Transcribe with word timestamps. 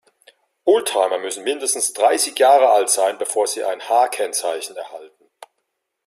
Oldtimer 0.65 1.19
müssen 1.19 1.43
mindestens 1.43 1.93
dreißig 1.93 2.39
Jahre 2.39 2.69
alt 2.69 2.89
sein, 2.89 3.19
bevor 3.19 3.45
sie 3.45 3.63
ein 3.63 3.87
H-Kennzeichen 3.87 4.75
erhalten. 4.75 5.29